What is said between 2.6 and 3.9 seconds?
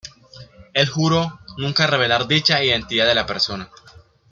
identidad de la persona.